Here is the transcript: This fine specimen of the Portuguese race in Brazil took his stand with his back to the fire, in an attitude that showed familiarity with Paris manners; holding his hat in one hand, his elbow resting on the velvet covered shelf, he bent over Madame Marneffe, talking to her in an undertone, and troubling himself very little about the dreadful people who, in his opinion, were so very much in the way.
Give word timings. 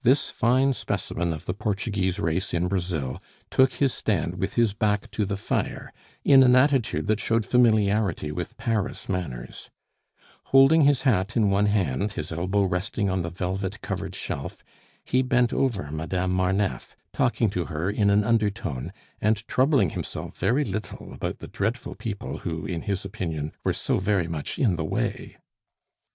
This 0.00 0.30
fine 0.30 0.72
specimen 0.72 1.34
of 1.34 1.44
the 1.44 1.52
Portuguese 1.52 2.18
race 2.18 2.54
in 2.54 2.66
Brazil 2.66 3.22
took 3.50 3.74
his 3.74 3.92
stand 3.92 4.36
with 4.36 4.54
his 4.54 4.72
back 4.72 5.10
to 5.10 5.26
the 5.26 5.36
fire, 5.36 5.92
in 6.24 6.42
an 6.42 6.56
attitude 6.56 7.08
that 7.08 7.20
showed 7.20 7.44
familiarity 7.44 8.32
with 8.32 8.56
Paris 8.56 9.06
manners; 9.06 9.68
holding 10.44 10.84
his 10.84 11.02
hat 11.02 11.36
in 11.36 11.50
one 11.50 11.66
hand, 11.66 12.12
his 12.12 12.32
elbow 12.32 12.62
resting 12.62 13.10
on 13.10 13.20
the 13.20 13.28
velvet 13.28 13.82
covered 13.82 14.14
shelf, 14.14 14.64
he 15.04 15.20
bent 15.20 15.52
over 15.52 15.90
Madame 15.90 16.32
Marneffe, 16.34 16.96
talking 17.12 17.50
to 17.50 17.66
her 17.66 17.90
in 17.90 18.08
an 18.08 18.24
undertone, 18.24 18.94
and 19.20 19.46
troubling 19.46 19.90
himself 19.90 20.38
very 20.38 20.64
little 20.64 21.12
about 21.12 21.40
the 21.40 21.48
dreadful 21.48 21.94
people 21.94 22.38
who, 22.38 22.64
in 22.64 22.80
his 22.80 23.04
opinion, 23.04 23.52
were 23.62 23.74
so 23.74 23.98
very 23.98 24.26
much 24.26 24.58
in 24.58 24.76
the 24.76 24.86
way. 24.86 25.36